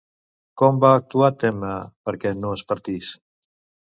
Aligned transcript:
Com 0.59 0.79
va 0.83 0.89
actuar 0.99 1.29
Temme 1.43 1.73
perquè 2.09 2.33
no 2.39 2.57
es 2.61 2.63
partís? 2.73 3.13